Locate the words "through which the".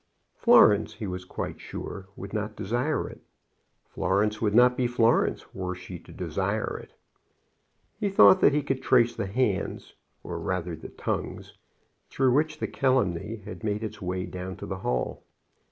12.09-12.67